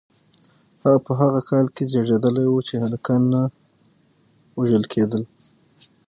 [0.83, 3.41] هغه په هغه کال کې زیږیدلی و چې هلکان نه
[4.59, 5.23] وژل کېدل.